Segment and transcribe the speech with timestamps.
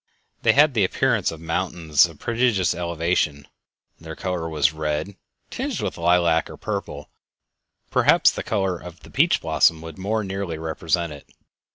[0.41, 3.47] They had the appearance of mountains of a prodigious elevation;
[3.99, 5.15] their color was red
[5.51, 7.11] tinged with lilac or purple;
[7.91, 11.29] perhaps the color of the peach blossom would more nearly represent it.